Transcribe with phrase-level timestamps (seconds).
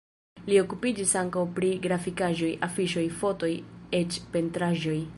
[0.45, 3.55] Li okupiĝis ankaŭ pri grafikaĵoj, afiŝoj, fotoj,
[4.03, 5.03] eĉ pentraĵoj.